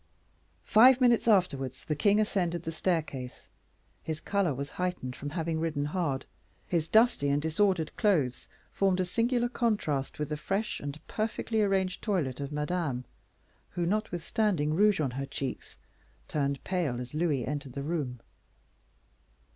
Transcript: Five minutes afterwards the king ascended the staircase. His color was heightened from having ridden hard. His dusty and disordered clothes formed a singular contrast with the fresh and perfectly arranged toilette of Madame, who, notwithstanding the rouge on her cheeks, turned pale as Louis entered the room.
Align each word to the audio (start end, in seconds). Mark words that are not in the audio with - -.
Five 0.65 0.99
minutes 0.99 1.27
afterwards 1.27 1.85
the 1.85 1.95
king 1.95 2.19
ascended 2.19 2.63
the 2.63 2.71
staircase. 2.71 3.49
His 4.01 4.19
color 4.19 4.51
was 4.51 4.71
heightened 4.71 5.15
from 5.15 5.29
having 5.29 5.59
ridden 5.59 5.85
hard. 5.85 6.25
His 6.65 6.87
dusty 6.87 7.29
and 7.29 7.39
disordered 7.39 7.95
clothes 7.97 8.47
formed 8.71 8.99
a 8.99 9.05
singular 9.05 9.47
contrast 9.47 10.17
with 10.17 10.29
the 10.29 10.37
fresh 10.37 10.79
and 10.79 10.99
perfectly 11.05 11.61
arranged 11.61 12.01
toilette 12.01 12.39
of 12.39 12.51
Madame, 12.51 13.05
who, 13.69 13.85
notwithstanding 13.85 14.71
the 14.71 14.75
rouge 14.77 14.99
on 14.99 15.11
her 15.11 15.25
cheeks, 15.27 15.77
turned 16.27 16.63
pale 16.63 16.99
as 16.99 17.13
Louis 17.13 17.45
entered 17.45 17.73
the 17.73 17.83
room. 17.83 18.21